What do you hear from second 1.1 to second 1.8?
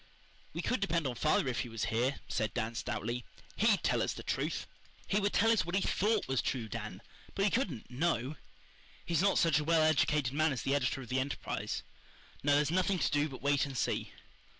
father if he